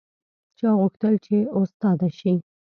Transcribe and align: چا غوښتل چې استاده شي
چا 0.59 0.69
غوښتل 0.79 1.13
چې 1.25 1.35
استاده 1.59 2.09
شي 2.19 2.33